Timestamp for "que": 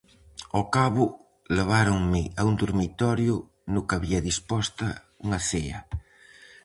3.87-3.95